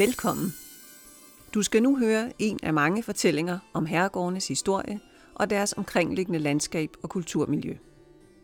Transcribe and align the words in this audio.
Velkommen. 0.00 0.54
Du 1.54 1.62
skal 1.62 1.82
nu 1.82 1.98
høre 1.98 2.32
en 2.38 2.58
af 2.62 2.74
mange 2.74 3.02
fortællinger 3.02 3.58
om 3.72 3.86
herregårdenes 3.86 4.48
historie 4.48 5.00
og 5.34 5.50
deres 5.50 5.74
omkringliggende 5.76 6.38
landskab 6.38 6.90
og 7.02 7.10
kulturmiljø. 7.10 7.76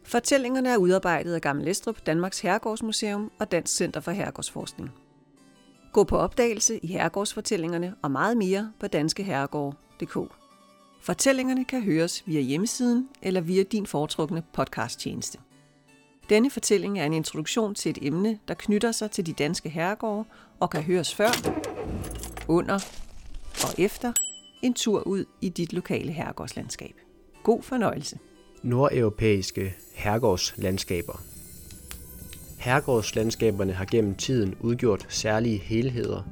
Fortællingerne 0.04 0.69
er 0.69 0.77
udarbejdet 0.77 1.34
af 1.34 1.41
Gammel 1.41 1.69
Estrup, 1.69 2.06
Danmarks 2.06 2.41
Herregårdsmuseum 2.41 3.30
og 3.38 3.52
Dansk 3.52 3.77
Center 3.77 4.00
for 4.00 4.11
Herregårdsforskning. 4.11 4.91
Gå 5.92 6.05
på 6.05 6.16
opdagelse 6.16 6.79
i 6.79 6.87
herregårdsfortællingerne 6.87 7.95
og 8.02 8.11
meget 8.11 8.36
mere 8.36 8.73
på 8.80 8.86
danskeherregård.dk. 8.86 10.32
Fortællingerne 11.02 11.64
kan 11.64 11.82
høres 11.82 12.23
via 12.27 12.41
hjemmesiden 12.41 13.09
eller 13.23 13.41
via 13.41 13.62
din 13.62 13.86
foretrukne 13.86 14.43
podcasttjeneste. 14.52 15.38
Denne 16.29 16.51
fortælling 16.51 16.98
er 16.98 17.07
en 17.07 17.12
introduktion 17.12 17.75
til 17.75 17.91
et 17.91 17.98
emne, 18.03 18.39
der 18.48 18.55
knytter 18.55 18.93
sig 18.93 19.11
til 19.11 19.27
de 19.27 19.33
danske 19.33 19.69
herregårde 19.69 20.25
og 20.61 20.71
kan 20.71 20.83
høres 20.83 21.15
før, 21.15 21.30
under 22.49 22.75
og 23.65 23.75
efter 23.79 24.12
en 24.62 24.75
tur 24.75 25.02
ud 25.02 25.25
i 25.41 25.49
dit 25.49 25.73
lokale 25.73 26.12
herregårdslandskab. 26.12 26.95
God 27.43 27.62
fornøjelse. 27.62 28.19
Nordeuropæiske 28.62 29.75
herregårdslandskaber 29.95 31.23
Herregårdslandskaberne 32.59 33.73
har 33.73 33.85
gennem 33.85 34.15
tiden 34.15 34.55
udgjort 34.61 35.07
særlige 35.09 35.59
helheder, 35.59 36.23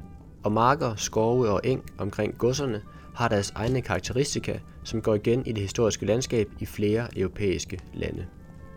og 0.43 0.51
marker, 0.51 0.95
skove 0.95 1.49
og 1.49 1.61
eng 1.63 1.83
omkring 1.97 2.37
godserne 2.37 2.81
har 3.15 3.27
deres 3.27 3.51
egne 3.55 3.81
karakteristika, 3.81 4.59
som 4.83 5.01
går 5.01 5.15
igen 5.15 5.45
i 5.45 5.51
det 5.51 5.61
historiske 5.61 6.05
landskab 6.05 6.47
i 6.59 6.65
flere 6.65 7.07
europæiske 7.17 7.79
lande. 7.93 8.25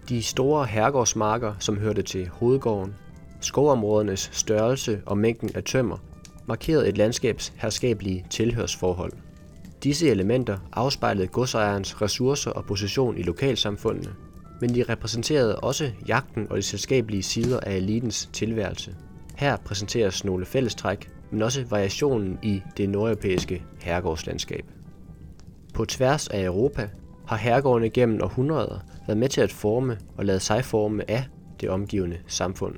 De 0.09 0.23
store 0.23 0.67
herregårdsmarker, 0.67 1.55
som 1.59 1.79
hørte 1.79 2.03
til 2.03 2.29
hovedgården, 2.29 2.95
skovområdernes 3.41 4.31
størrelse 4.33 5.03
og 5.07 5.19
mængden 5.19 5.51
af 5.55 5.65
tømmer, 5.65 5.97
markerede 6.47 6.89
et 6.89 6.99
landskabs 6.99 7.53
herskabelige 7.57 8.27
tilhørsforhold. 8.31 9.13
Disse 9.83 10.09
elementer 10.09 10.59
afspejlede 10.73 11.27
godsejerens 11.27 12.03
ressourcer 12.03 12.51
og 12.51 12.65
position 12.65 13.19
i 13.19 13.23
lokalsamfundene, 13.23 14.15
men 14.61 14.75
de 14.75 14.83
repræsenterede 14.89 15.57
også 15.57 15.91
jagten 16.09 16.47
og 16.51 16.57
de 16.57 16.63
selskabelige 16.63 17.23
sider 17.23 17.61
af 17.61 17.77
elitens 17.77 18.31
tilværelse. 18.33 18.97
Her 19.37 19.57
præsenteres 19.57 20.25
nogle 20.25 20.47
fællestræk, 20.47 21.11
men 21.31 21.43
også 21.43 21.65
variationen 21.71 22.39
i 22.43 22.63
det 22.77 22.89
nordeuropæiske 22.89 23.63
herregårdslandskab. 23.81 24.65
På 25.75 25.85
tværs 25.85 26.29
af 26.29 26.45
Europa 26.45 26.89
har 27.29 27.37
herregårdene 27.37 27.91
gennem 27.91 28.23
århundreder 28.23 28.79
været 29.07 29.19
med 29.19 29.29
til 29.29 29.41
at 29.41 29.53
forme 29.53 29.99
og 30.17 30.25
lade 30.25 30.41
sig 30.41 30.65
forme 30.65 31.11
af 31.11 31.25
det 31.61 31.71
omgivende 31.71 32.17
samfund. 32.27 32.75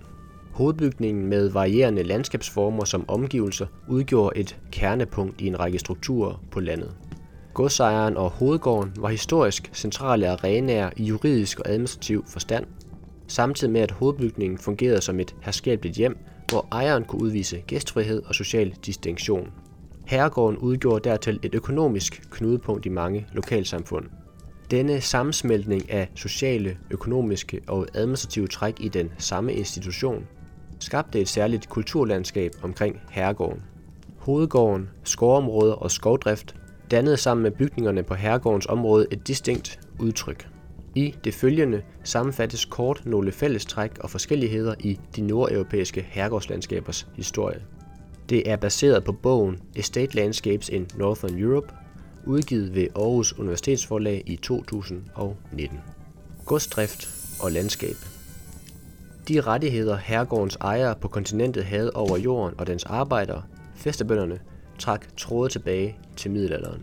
Hovedbygningen 0.52 1.26
med 1.26 1.50
varierende 1.50 2.02
landskabsformer 2.02 2.84
som 2.84 3.04
omgivelser 3.08 3.66
udgjorde 3.88 4.38
et 4.38 4.58
kernepunkt 4.72 5.40
i 5.40 5.46
en 5.46 5.60
række 5.60 5.78
strukturer 5.78 6.42
på 6.50 6.60
landet. 6.60 6.94
Godsejeren 7.54 8.16
og 8.16 8.30
hovedgården 8.30 8.92
var 8.96 9.08
historisk 9.08 9.70
centrale 9.72 10.30
arenaer 10.30 10.90
i 10.96 11.04
juridisk 11.04 11.60
og 11.60 11.70
administrativ 11.70 12.24
forstand, 12.28 12.66
samtidig 13.26 13.72
med 13.72 13.80
at 13.80 13.90
hovedbygningen 13.90 14.58
fungerede 14.58 15.00
som 15.00 15.20
et 15.20 15.34
herskabeligt 15.42 15.96
hjem, 15.96 16.18
hvor 16.48 16.66
ejeren 16.72 17.04
kunne 17.04 17.22
udvise 17.22 17.62
gæstfrihed 17.66 18.22
og 18.26 18.34
social 18.34 18.74
distinktion. 18.86 19.52
Herregården 20.06 20.58
udgjorde 20.58 21.08
dertil 21.08 21.40
et 21.42 21.54
økonomisk 21.54 22.22
knudepunkt 22.30 22.86
i 22.86 22.88
mange 22.88 23.26
lokalsamfund. 23.32 24.04
Denne 24.70 25.00
sammensmeltning 25.00 25.90
af 25.90 26.08
sociale, 26.14 26.76
økonomiske 26.90 27.60
og 27.66 27.86
administrative 27.94 28.48
træk 28.48 28.74
i 28.80 28.88
den 28.88 29.10
samme 29.18 29.52
institution 29.54 30.26
skabte 30.80 31.20
et 31.20 31.28
særligt 31.28 31.68
kulturlandskab 31.68 32.52
omkring 32.62 33.00
herregården. 33.10 33.62
Hovedgården, 34.18 34.90
skovområder 35.04 35.72
og 35.72 35.90
skovdrift 35.90 36.54
dannede 36.90 37.16
sammen 37.16 37.42
med 37.42 37.50
bygningerne 37.50 38.02
på 38.02 38.14
herregårdens 38.14 38.66
område 38.66 39.06
et 39.10 39.28
distinkt 39.28 39.80
udtryk. 39.98 40.48
I 40.94 41.14
det 41.24 41.34
følgende 41.34 41.82
sammenfattes 42.04 42.64
kort 42.64 43.02
nogle 43.06 43.32
fællestræk 43.32 43.98
og 44.00 44.10
forskelligheder 44.10 44.74
i 44.78 44.98
de 45.16 45.22
nordeuropæiske 45.22 46.06
herregårdslandskabers 46.10 47.08
historie. 47.16 47.62
Det 48.28 48.50
er 48.50 48.56
baseret 48.56 49.04
på 49.04 49.12
bogen 49.12 49.58
Estate 49.76 50.16
Landscapes 50.16 50.68
in 50.68 50.86
Northern 50.96 51.38
Europe, 51.38 51.74
udgivet 52.30 52.74
ved 52.74 52.86
Aarhus 52.96 53.38
Universitetsforlag 53.38 54.22
i 54.26 54.36
2019. 54.36 55.78
Godsdrift 56.46 57.08
og 57.42 57.52
landskab 57.52 57.96
De 59.28 59.40
rettigheder 59.40 59.96
herregårdens 59.96 60.56
ejere 60.56 60.94
på 61.00 61.08
kontinentet 61.08 61.64
havde 61.64 61.90
over 61.94 62.18
jorden 62.18 62.60
og 62.60 62.66
dens 62.66 62.84
arbejdere, 62.84 63.42
festebønderne, 63.74 64.40
trak 64.78 65.16
tråde 65.16 65.48
tilbage 65.48 65.96
til 66.16 66.30
middelalderen. 66.30 66.82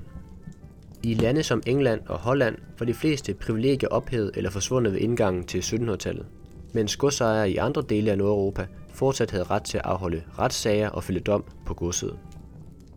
I 1.04 1.14
lande 1.14 1.44
som 1.44 1.64
England 1.66 2.02
og 2.08 2.18
Holland 2.18 2.58
var 2.80 2.86
de 2.86 2.94
fleste 2.94 3.34
privilegier 3.34 3.90
ophævet 3.90 4.32
eller 4.36 4.50
forsvundet 4.50 4.94
ved 4.94 5.00
indgangen 5.00 5.44
til 5.44 5.60
1700-tallet, 5.60 6.26
mens 6.74 6.98
godsejere 6.98 7.50
i 7.50 7.58
andre 7.58 7.84
dele 7.90 8.12
af 8.12 8.18
Nordeuropa 8.18 8.66
fortsat 8.94 9.32
havde 9.32 9.44
ret 9.44 9.64
til 9.64 9.78
at 9.78 9.86
afholde 9.86 10.24
retssager 10.40 10.90
og 10.90 11.04
fælde 11.04 11.20
dom 11.20 11.44
på 11.66 11.74
godset. 11.74 12.18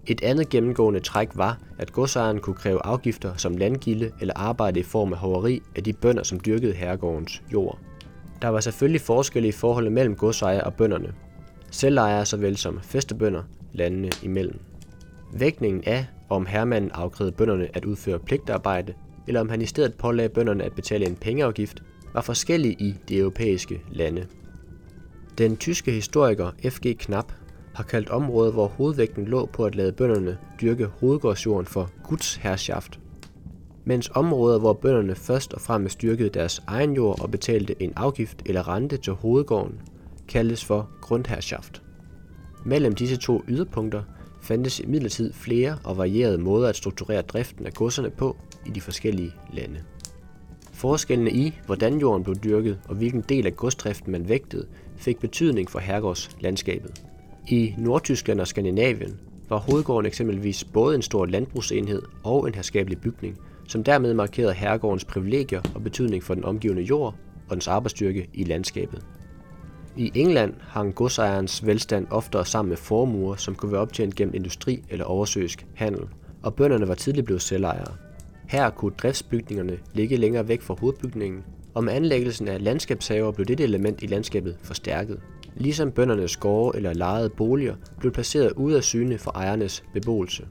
Et 0.06 0.22
andet 0.22 0.48
gennemgående 0.48 1.00
træk 1.00 1.28
var, 1.34 1.58
at 1.78 1.92
godsejeren 1.92 2.38
kunne 2.38 2.56
kræve 2.56 2.86
afgifter 2.86 3.36
som 3.36 3.56
landgilde 3.56 4.10
eller 4.20 4.34
arbejde 4.36 4.80
i 4.80 4.82
form 4.82 5.12
af 5.12 5.18
hoveri 5.18 5.62
af 5.76 5.84
de 5.84 5.92
bønder, 5.92 6.22
som 6.22 6.40
dyrkede 6.40 6.72
herregårdens 6.72 7.42
jord. 7.52 7.78
Der 8.42 8.48
var 8.48 8.60
selvfølgelig 8.60 9.00
forskelle 9.00 9.48
i 9.48 9.52
forholdet 9.52 9.92
mellem 9.92 10.16
godsejere 10.16 10.64
og 10.64 10.74
bønderne. 10.74 11.12
Selvejere 11.70 12.26
såvel 12.26 12.56
som 12.56 12.80
festebønder 12.82 13.42
landene 13.72 14.10
imellem. 14.22 14.58
Vægtningen 15.32 15.84
af, 15.86 16.06
om 16.28 16.46
herremanden 16.46 16.90
afkrævede 16.90 17.36
bønderne 17.36 17.68
at 17.74 17.84
udføre 17.84 18.18
pligtarbejde, 18.18 18.94
eller 19.26 19.40
om 19.40 19.48
han 19.48 19.62
i 19.62 19.66
stedet 19.66 19.94
pålagde 19.94 20.28
bønderne 20.28 20.64
at 20.64 20.72
betale 20.72 21.06
en 21.06 21.16
pengeafgift, 21.16 21.82
var 22.14 22.20
forskellig 22.20 22.80
i 22.80 22.94
de 23.08 23.18
europæiske 23.18 23.80
lande. 23.92 24.26
Den 25.38 25.56
tyske 25.56 25.92
historiker 25.92 26.50
F.G. 26.68 26.98
Knap 26.98 27.32
har 27.74 27.84
kaldt 27.84 28.08
området, 28.08 28.52
hvor 28.52 28.66
hovedvægten 28.66 29.24
lå 29.24 29.46
på 29.46 29.64
at 29.64 29.74
lade 29.74 29.92
bønderne 29.92 30.38
dyrke 30.60 30.86
hovedgårdsjorden 30.86 31.66
for 31.66 31.90
Guds 32.04 32.34
herrschaft, 32.34 33.00
mens 33.84 34.10
områder, 34.14 34.58
hvor 34.58 34.72
bønderne 34.72 35.14
først 35.14 35.54
og 35.54 35.60
fremmest 35.60 36.02
dyrkede 36.02 36.28
deres 36.28 36.62
egen 36.66 36.92
jord 36.92 37.20
og 37.20 37.30
betalte 37.30 37.82
en 37.82 37.92
afgift 37.96 38.42
eller 38.46 38.68
rente 38.68 38.96
til 38.96 39.12
hovedgården, 39.12 39.80
kaldes 40.28 40.64
for 40.64 40.90
grundherrschaft. 41.00 41.82
Mellem 42.64 42.94
disse 42.94 43.16
to 43.16 43.42
yderpunkter 43.48 44.02
fandtes 44.42 44.80
imidlertid 44.80 45.32
flere 45.32 45.78
og 45.84 45.98
varierede 45.98 46.38
måder 46.38 46.68
at 46.68 46.76
strukturere 46.76 47.22
driften 47.22 47.66
af 47.66 47.72
godserne 47.72 48.10
på 48.10 48.36
i 48.66 48.70
de 48.70 48.80
forskellige 48.80 49.32
lande. 49.52 49.80
Forskellene 50.72 51.30
i, 51.30 51.60
hvordan 51.66 51.98
jorden 51.98 52.24
blev 52.24 52.36
dyrket 52.36 52.80
og 52.88 52.96
hvilken 52.96 53.24
del 53.28 53.46
af 53.46 53.56
godsdriften 53.56 54.12
man 54.12 54.28
vægtede, 54.28 54.66
fik 54.96 55.18
betydning 55.18 55.70
for 55.70 55.78
herregårdslandskabet. 55.78 57.02
I 57.48 57.74
Nordtyskland 57.78 58.40
og 58.40 58.46
Skandinavien 58.46 59.20
var 59.48 59.58
hovedgården 59.58 60.06
eksempelvis 60.06 60.64
både 60.64 60.94
en 60.94 61.02
stor 61.02 61.26
landbrugsenhed 61.26 62.02
og 62.24 62.48
en 62.48 62.54
herskabelig 62.54 63.00
bygning, 63.00 63.38
som 63.68 63.84
dermed 63.84 64.14
markerede 64.14 64.54
herregårdens 64.54 65.04
privilegier 65.04 65.62
og 65.74 65.82
betydning 65.82 66.22
for 66.22 66.34
den 66.34 66.44
omgivende 66.44 66.82
jord 66.82 67.14
og 67.48 67.54
dens 67.54 67.68
arbejdsstyrke 67.68 68.28
i 68.34 68.44
landskabet. 68.44 69.02
I 69.96 70.12
England 70.14 70.54
hang 70.60 70.94
godsejerens 70.94 71.66
velstand 71.66 72.06
oftere 72.10 72.44
sammen 72.44 72.68
med 72.68 72.76
formuer, 72.76 73.36
som 73.36 73.54
kunne 73.54 73.72
være 73.72 73.80
optjent 73.80 74.14
gennem 74.14 74.34
industri 74.34 74.82
eller 74.90 75.04
oversøisk 75.04 75.66
handel, 75.74 76.02
og 76.42 76.54
bønderne 76.54 76.88
var 76.88 76.94
tidligt 76.94 77.24
blevet 77.24 77.42
selvejere. 77.42 77.94
Her 78.48 78.70
kunne 78.70 78.92
driftsbygningerne 78.98 79.78
ligge 79.94 80.16
længere 80.16 80.48
væk 80.48 80.62
fra 80.62 80.76
hovedbygningen, 80.80 81.44
og 81.74 81.84
med 81.84 81.92
anlæggelsen 81.92 82.48
af 82.48 82.64
landskabshaver 82.64 83.32
blev 83.32 83.46
dette 83.46 83.64
element 83.64 84.02
i 84.02 84.06
landskabet 84.06 84.56
forstærket. 84.62 85.20
Ligesom 85.56 85.92
bøndernes 85.92 86.36
gårde 86.36 86.76
eller 86.76 86.92
lejede 86.92 87.30
boliger 87.30 87.74
blev 87.98 88.12
placeret 88.12 88.52
ude 88.52 88.76
af 88.76 88.84
syne 88.84 89.18
for 89.18 89.30
ejernes 89.30 89.84
beboelse. 89.92 90.46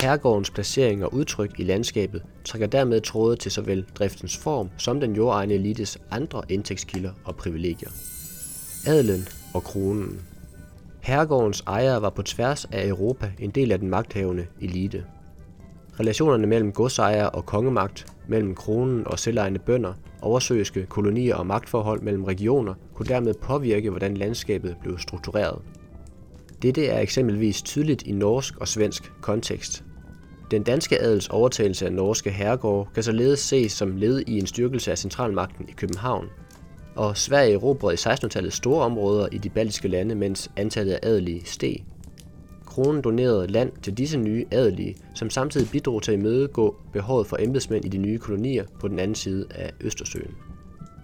Herregårdens 0.00 0.50
placering 0.50 1.04
og 1.04 1.14
udtryk 1.14 1.60
i 1.60 1.64
landskabet 1.64 2.22
trækker 2.44 2.66
dermed 2.66 3.00
tråde 3.00 3.36
til 3.36 3.50
såvel 3.50 3.84
driftens 3.94 4.36
form 4.36 4.70
som 4.78 5.00
den 5.00 5.16
jordejende 5.16 5.54
elites 5.54 5.98
andre 6.10 6.42
indtægtskilder 6.48 7.12
og 7.24 7.36
privilegier 7.36 7.90
adelen 8.86 9.28
og 9.54 9.62
kronen. 9.62 10.20
Herregårdens 11.00 11.60
ejere 11.66 12.02
var 12.02 12.10
på 12.10 12.22
tværs 12.22 12.64
af 12.64 12.88
Europa 12.88 13.32
en 13.38 13.50
del 13.50 13.72
af 13.72 13.78
den 13.78 13.90
magthavende 13.90 14.46
elite. 14.60 15.04
Relationerne 16.00 16.46
mellem 16.46 16.72
godsejere 16.72 17.30
og 17.30 17.46
kongemagt, 17.46 18.06
mellem 18.28 18.54
kronen 18.54 19.06
og 19.06 19.18
selvejende 19.18 19.58
bønder, 19.58 19.92
oversøiske 20.22 20.86
kolonier 20.86 21.34
og 21.34 21.46
magtforhold 21.46 22.00
mellem 22.00 22.24
regioner 22.24 22.74
kunne 22.94 23.08
dermed 23.08 23.34
påvirke, 23.34 23.90
hvordan 23.90 24.16
landskabet 24.16 24.76
blev 24.82 24.98
struktureret. 24.98 25.58
Dette 26.62 26.86
er 26.86 27.00
eksempelvis 27.00 27.62
tydeligt 27.62 28.02
i 28.02 28.12
norsk 28.12 28.56
og 28.56 28.68
svensk 28.68 29.12
kontekst. 29.20 29.84
Den 30.50 30.62
danske 30.62 31.02
adels 31.02 31.28
overtagelse 31.28 31.86
af 31.86 31.92
norske 31.92 32.30
herregårde 32.30 32.90
kan 32.94 33.02
således 33.02 33.40
ses 33.40 33.72
som 33.72 33.96
led 33.96 34.22
i 34.26 34.38
en 34.38 34.46
styrkelse 34.46 34.90
af 34.90 34.98
centralmagten 34.98 35.68
i 35.68 35.72
København 35.72 36.26
og 36.96 37.16
Sverige 37.16 37.54
erobrede 37.54 37.94
i 37.94 37.96
1600-tallet 37.96 38.52
store 38.52 38.84
områder 38.84 39.28
i 39.32 39.38
de 39.38 39.50
baltiske 39.50 39.88
lande, 39.88 40.14
mens 40.14 40.50
antallet 40.56 40.92
af 40.92 40.98
adelige 41.02 41.42
steg. 41.44 41.84
Kronen 42.76 43.02
donerede 43.02 43.46
land 43.46 43.72
til 43.82 43.98
disse 43.98 44.18
nye 44.18 44.44
adelige, 44.50 44.96
som 45.14 45.30
samtidig 45.30 45.68
bidrog 45.72 46.02
til 46.02 46.12
at 46.12 46.18
imødegå 46.18 46.76
behovet 46.92 47.26
for 47.26 47.36
embedsmænd 47.40 47.84
i 47.84 47.88
de 47.88 47.98
nye 47.98 48.18
kolonier 48.18 48.64
på 48.80 48.88
den 48.88 48.98
anden 48.98 49.14
side 49.14 49.46
af 49.50 49.72
Østersøen. 49.80 50.34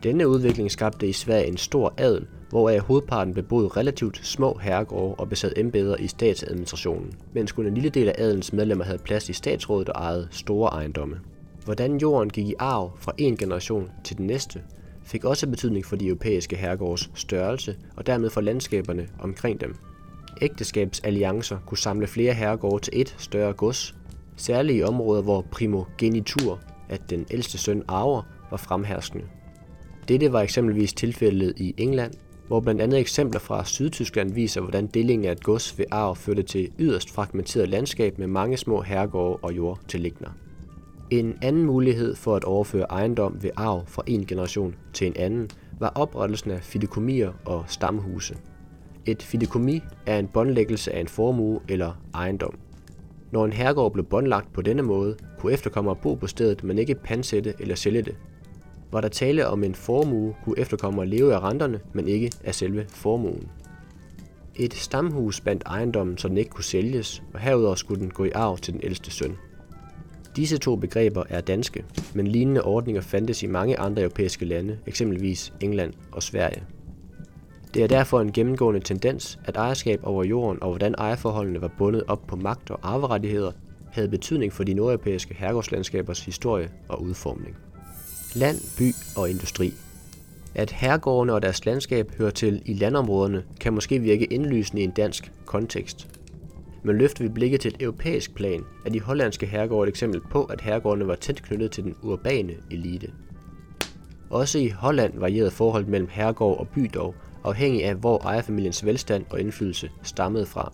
Denne 0.02 0.28
udvikling 0.28 0.70
skabte 0.70 1.08
i 1.08 1.12
Sverige 1.12 1.46
en 1.46 1.56
stor 1.56 1.94
adel, 1.96 2.26
hvoraf 2.50 2.80
hovedparten 2.80 3.34
beboede 3.34 3.68
relativt 3.68 4.20
små 4.26 4.58
herregårde 4.62 5.14
og 5.14 5.28
besad 5.28 5.52
embeder 5.56 5.96
i 5.96 6.06
statsadministrationen, 6.06 7.12
mens 7.34 7.52
kun 7.52 7.66
en 7.66 7.74
lille 7.74 7.90
del 7.90 8.08
af 8.08 8.14
adelens 8.18 8.52
medlemmer 8.52 8.84
havde 8.84 8.98
plads 8.98 9.28
i 9.28 9.32
statsrådet 9.32 9.88
og 9.88 10.02
ejede 10.02 10.28
store 10.30 10.70
ejendomme. 10.70 11.16
Hvordan 11.64 11.96
jorden 11.96 12.30
gik 12.30 12.46
i 12.46 12.54
arv 12.58 12.92
fra 12.98 13.12
en 13.18 13.36
generation 13.36 13.90
til 14.04 14.18
den 14.18 14.26
næste, 14.26 14.62
fik 15.04 15.24
også 15.24 15.46
betydning 15.46 15.86
for 15.86 15.96
de 15.96 16.06
europæiske 16.06 16.56
herregårds 16.56 17.10
størrelse 17.14 17.76
og 17.96 18.06
dermed 18.06 18.30
for 18.30 18.40
landskaberne 18.40 19.08
omkring 19.20 19.60
dem. 19.60 19.76
Ægteskabsalliancer 20.40 21.58
kunne 21.66 21.78
samle 21.78 22.06
flere 22.06 22.34
herregårde 22.34 22.84
til 22.84 23.00
et 23.00 23.14
større 23.18 23.52
gods, 23.52 23.94
særligt 24.36 24.78
i 24.78 24.82
områder, 24.82 25.22
hvor 25.22 25.46
primogenitur, 25.50 26.60
at 26.88 27.10
den 27.10 27.26
ældste 27.30 27.58
søn 27.58 27.82
arver, 27.88 28.22
var 28.50 28.56
fremherskende. 28.56 29.24
Dette 30.08 30.32
var 30.32 30.40
eksempelvis 30.40 30.92
tilfældet 30.92 31.54
i 31.56 31.74
England, 31.78 32.12
hvor 32.48 32.60
blandt 32.60 32.80
andet 32.80 33.00
eksempler 33.00 33.40
fra 33.40 33.64
Sydtyskland 33.64 34.32
viser, 34.32 34.60
hvordan 34.60 34.86
delingen 34.86 35.26
af 35.26 35.32
et 35.32 35.44
gods 35.44 35.78
ved 35.78 35.84
arv 35.90 36.16
førte 36.16 36.42
til 36.42 36.70
yderst 36.78 37.10
fragmenteret 37.10 37.68
landskab 37.68 38.18
med 38.18 38.26
mange 38.26 38.56
små 38.56 38.82
herregårde 38.82 39.36
og 39.36 39.56
jordtillægner. 39.56 40.30
En 41.10 41.38
anden 41.42 41.66
mulighed 41.66 42.14
for 42.14 42.36
at 42.36 42.44
overføre 42.44 42.86
ejendom 42.90 43.42
ved 43.42 43.50
arv 43.56 43.82
fra 43.86 44.02
en 44.06 44.26
generation 44.26 44.74
til 44.92 45.06
en 45.06 45.16
anden 45.16 45.50
var 45.80 45.92
oprettelsen 45.94 46.50
af 46.50 46.62
fideikommier 46.62 47.32
og 47.44 47.64
stamhuse. 47.68 48.36
Et 49.06 49.22
fideikommis 49.22 49.82
er 50.06 50.18
en 50.18 50.28
båndlæggelse 50.28 50.92
af 50.92 51.00
en 51.00 51.08
formue 51.08 51.60
eller 51.68 51.92
ejendom. 52.14 52.58
Når 53.30 53.44
en 53.44 53.52
herregård 53.52 53.92
blev 53.92 54.04
båndlagt 54.04 54.52
på 54.52 54.62
denne 54.62 54.82
måde, 54.82 55.16
kunne 55.38 55.52
efterkommere 55.52 55.96
bo 55.96 56.14
på 56.14 56.26
stedet, 56.26 56.64
men 56.64 56.78
ikke 56.78 56.94
pansætte 56.94 57.54
eller 57.58 57.74
sælge 57.74 58.02
det. 58.02 58.16
Var 58.92 59.00
der 59.00 59.08
tale 59.08 59.46
om 59.46 59.64
en 59.64 59.74
formue, 59.74 60.34
kunne 60.44 60.58
efterkommere 60.58 61.06
leve 61.06 61.34
af 61.34 61.40
renterne, 61.40 61.80
men 61.92 62.08
ikke 62.08 62.30
af 62.44 62.54
selve 62.54 62.84
formuen. 62.88 63.48
Et 64.56 64.74
stamhus 64.74 65.40
bandt 65.40 65.62
ejendommen, 65.66 66.18
så 66.18 66.28
den 66.28 66.36
ikke 66.38 66.50
kunne 66.50 66.64
sælges, 66.64 67.22
og 67.34 67.40
herudover 67.40 67.74
skulle 67.74 68.00
den 68.00 68.10
gå 68.10 68.24
i 68.24 68.30
arv 68.30 68.58
til 68.58 68.72
den 68.72 68.80
ældste 68.84 69.10
søn. 69.10 69.36
Disse 70.36 70.58
to 70.58 70.76
begreber 70.76 71.24
er 71.28 71.40
danske, 71.40 71.84
men 72.14 72.26
lignende 72.26 72.62
ordninger 72.62 73.02
fandtes 73.02 73.42
i 73.42 73.46
mange 73.46 73.78
andre 73.78 74.02
europæiske 74.02 74.44
lande, 74.44 74.78
eksempelvis 74.86 75.52
England 75.60 75.92
og 76.12 76.22
Sverige. 76.22 76.62
Det 77.74 77.82
er 77.82 77.86
derfor 77.86 78.20
en 78.20 78.32
gennemgående 78.32 78.80
tendens, 78.80 79.38
at 79.44 79.56
ejerskab 79.56 80.00
over 80.02 80.24
jorden 80.24 80.62
og 80.62 80.68
hvordan 80.68 80.94
ejerforholdene 80.98 81.60
var 81.60 81.70
bundet 81.78 82.02
op 82.08 82.26
på 82.26 82.36
magt 82.36 82.70
og 82.70 82.78
arverettigheder, 82.82 83.52
havde 83.92 84.08
betydning 84.08 84.52
for 84.52 84.64
de 84.64 84.74
nordeuropæiske 84.74 85.34
herregårdslandskabers 85.34 86.24
historie 86.24 86.70
og 86.88 87.02
udformning. 87.02 87.56
Land, 88.34 88.56
by 88.78 89.18
og 89.20 89.30
industri. 89.30 89.74
At 90.54 90.70
herregårdene 90.70 91.32
og 91.32 91.42
deres 91.42 91.66
landskab 91.66 92.14
hører 92.18 92.30
til 92.30 92.62
i 92.64 92.74
landområderne, 92.74 93.42
kan 93.60 93.72
måske 93.72 93.98
virke 93.98 94.24
indlysende 94.24 94.82
i 94.82 94.84
en 94.84 94.90
dansk 94.90 95.32
kontekst. 95.46 96.08
Men 96.82 96.96
løfter 96.96 97.24
vi 97.24 97.28
blikket 97.28 97.60
til 97.60 97.74
et 97.74 97.82
europæisk 97.82 98.34
plan, 98.34 98.64
er 98.86 98.90
de 98.90 99.00
hollandske 99.00 99.46
herregårde 99.46 99.88
et 99.88 99.92
eksempel 99.92 100.20
på, 100.30 100.44
at 100.44 100.60
herregårdene 100.60 101.06
var 101.06 101.14
tæt 101.14 101.42
knyttet 101.42 101.70
til 101.70 101.84
den 101.84 101.94
urbane 102.02 102.52
elite. 102.70 103.12
Også 104.30 104.58
i 104.58 104.68
Holland 104.68 105.18
varierede 105.18 105.50
forholdet 105.50 105.88
mellem 105.88 106.08
herregård 106.10 106.58
og 106.58 106.68
by 106.68 106.90
dog, 106.94 107.14
afhængig 107.44 107.84
af 107.84 107.94
hvor 107.94 108.18
ejerfamiliens 108.18 108.84
velstand 108.84 109.24
og 109.30 109.40
indflydelse 109.40 109.90
stammede 110.02 110.46
fra. 110.46 110.72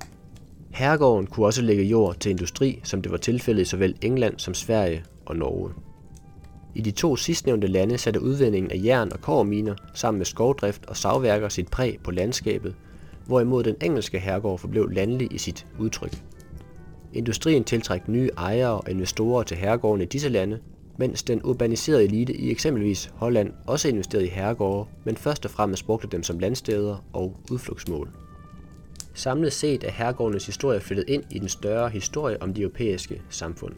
Herregården 0.70 1.26
kunne 1.26 1.46
også 1.46 1.62
lægge 1.62 1.84
jord 1.84 2.16
til 2.16 2.30
industri, 2.30 2.80
som 2.84 3.02
det 3.02 3.12
var 3.12 3.18
tilfældet 3.18 3.62
i 3.62 3.64
såvel 3.64 3.94
England 4.02 4.38
som 4.38 4.54
Sverige 4.54 5.04
og 5.26 5.36
Norge. 5.36 5.70
I 6.74 6.80
de 6.80 6.90
to 6.90 7.16
sidstnævnte 7.16 7.66
lande 7.66 7.98
satte 7.98 8.22
udvindingen 8.22 8.70
af 8.70 8.80
jern 8.84 9.12
og 9.12 9.20
kårminer 9.20 9.74
sammen 9.94 10.18
med 10.18 10.26
skovdrift 10.26 10.86
og 10.86 10.96
savværker 10.96 11.48
sit 11.48 11.68
præg 11.68 11.98
på 12.04 12.10
landskabet, 12.10 12.74
hvorimod 13.26 13.62
den 13.62 13.74
engelske 13.82 14.18
herregård 14.18 14.58
forblev 14.58 14.88
landlig 14.88 15.32
i 15.32 15.38
sit 15.38 15.66
udtryk. 15.78 16.22
Industrien 17.12 17.64
tiltræk 17.64 18.08
nye 18.08 18.30
ejere 18.38 18.80
og 18.80 18.90
investorer 18.90 19.42
til 19.42 19.56
herregården 19.56 20.02
i 20.02 20.04
disse 20.04 20.28
lande, 20.28 20.58
mens 20.98 21.22
den 21.22 21.40
urbaniserede 21.44 22.04
elite 22.04 22.36
i 22.36 22.50
eksempelvis 22.50 23.12
Holland 23.14 23.52
også 23.66 23.88
investerede 23.88 24.26
i 24.26 24.30
herregårde, 24.30 24.90
men 25.04 25.16
først 25.16 25.44
og 25.44 25.50
fremmest 25.50 25.86
brugte 25.86 26.08
dem 26.08 26.22
som 26.22 26.38
landsteder 26.38 27.04
og 27.12 27.36
udflugtsmål. 27.50 28.08
Samlet 29.14 29.52
set 29.52 29.84
er 29.84 29.90
herregårdenes 29.90 30.46
historie 30.46 30.80
flyttet 30.80 31.04
ind 31.08 31.22
i 31.30 31.38
den 31.38 31.48
større 31.48 31.88
historie 31.88 32.42
om 32.42 32.54
de 32.54 32.60
europæiske 32.62 33.22
samfund, 33.30 33.74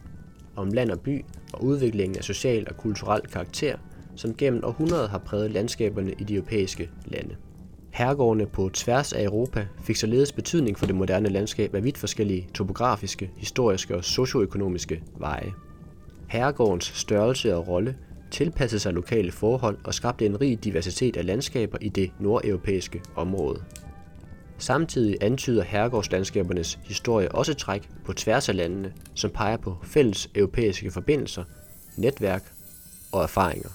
om 0.55 0.71
land 0.71 0.91
og 0.91 0.99
by 0.99 1.25
og 1.53 1.63
udviklingen 1.63 2.17
af 2.17 2.23
social 2.23 2.67
og 2.69 2.77
kulturel 2.77 3.21
karakter, 3.21 3.77
som 4.15 4.35
gennem 4.35 4.63
århundreder 4.63 5.07
har 5.07 5.17
præget 5.17 5.51
landskaberne 5.51 6.13
i 6.19 6.23
de 6.23 6.35
europæiske 6.35 6.89
lande. 7.05 7.35
Herregårdene 7.91 8.45
på 8.45 8.69
tværs 8.73 9.13
af 9.13 9.23
Europa 9.23 9.67
fik 9.83 9.95
således 9.95 10.31
betydning 10.31 10.79
for 10.79 10.85
det 10.85 10.95
moderne 10.95 11.29
landskab 11.29 11.75
af 11.75 11.83
vidt 11.83 11.97
forskellige 11.97 12.47
topografiske, 12.53 13.31
historiske 13.37 13.95
og 13.95 14.03
socioøkonomiske 14.03 15.03
veje. 15.17 15.53
Herregårdens 16.31 16.91
størrelse 16.95 17.55
og 17.55 17.67
rolle 17.67 17.95
tilpassede 18.31 18.79
sig 18.79 18.93
lokale 18.93 19.31
forhold 19.31 19.77
og 19.83 19.93
skabte 19.93 20.25
en 20.25 20.41
rig 20.41 20.63
diversitet 20.63 21.17
af 21.17 21.25
landskaber 21.25 21.77
i 21.81 21.89
det 21.89 22.11
nordeuropæiske 22.19 23.01
område. 23.15 23.63
Samtidig 24.57 25.17
antyder 25.21 25.63
herregårdslandskabernes 25.63 26.79
historie 26.83 27.31
også 27.31 27.53
træk 27.53 27.89
på 28.05 28.13
tværs 28.13 28.49
af 28.49 28.55
landene, 28.55 28.93
som 29.15 29.31
peger 29.31 29.57
på 29.57 29.77
fælles 29.83 30.29
europæiske 30.35 30.91
forbindelser, 30.91 31.43
netværk 31.97 32.53
og 33.11 33.23
erfaringer. 33.23 33.69